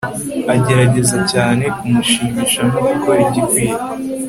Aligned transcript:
agerageza 0.55 1.17
cyane 1.31 1.63
kumushimisha 1.77 2.61
no 2.71 2.79
gukora 2.87 3.19
igikwiye 3.27 3.75